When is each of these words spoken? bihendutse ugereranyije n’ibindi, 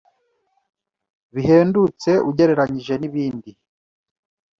bihendutse 1.35 2.11
ugereranyije 2.29 2.93
n’ibindi, 2.97 3.49